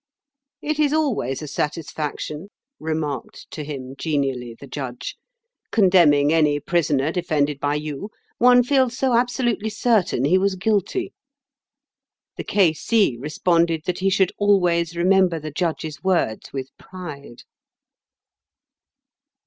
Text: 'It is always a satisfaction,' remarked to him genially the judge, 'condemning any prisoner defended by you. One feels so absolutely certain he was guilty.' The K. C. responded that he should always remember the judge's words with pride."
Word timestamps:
'It 0.63 0.79
is 0.79 0.93
always 0.93 1.43
a 1.43 1.47
satisfaction,' 1.47 2.49
remarked 2.79 3.45
to 3.51 3.63
him 3.63 3.93
genially 3.95 4.55
the 4.59 4.65
judge, 4.65 5.15
'condemning 5.69 6.33
any 6.33 6.59
prisoner 6.59 7.11
defended 7.11 7.59
by 7.59 7.75
you. 7.75 8.09
One 8.39 8.63
feels 8.63 8.97
so 8.97 9.13
absolutely 9.13 9.69
certain 9.69 10.25
he 10.25 10.39
was 10.39 10.55
guilty.' 10.55 11.13
The 12.35 12.43
K. 12.43 12.73
C. 12.73 13.15
responded 13.19 13.83
that 13.85 13.99
he 13.99 14.09
should 14.09 14.31
always 14.39 14.95
remember 14.97 15.39
the 15.39 15.51
judge's 15.51 16.03
words 16.03 16.51
with 16.51 16.75
pride." 16.79 17.43